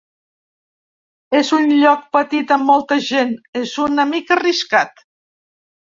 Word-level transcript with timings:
És 1.41 1.51
un 1.57 1.67
lloc 1.83 2.01
petit 2.17 2.55
amb 2.57 2.67
molta 2.71 2.99
gent, 3.11 3.35
és 3.61 3.77
una 3.85 4.11
mica 4.15 4.37
arriscat. 4.41 5.09